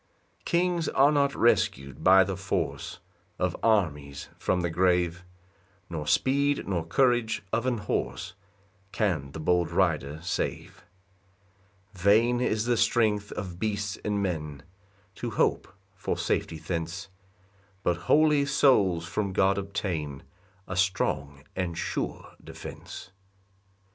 [0.45, 2.99] 3 Kings are not rescu'd by the force
[3.37, 5.23] Of armies from the grave;
[5.91, 8.33] Nor speed nor courage of an horse
[8.91, 10.83] Can the bold rider save,
[11.93, 14.63] 4 Vain is the strength of beasts or men
[15.17, 17.07] To hope for safety thence;
[17.83, 20.23] But holy souls from God obtain
[20.67, 23.11] A strong and sure defence.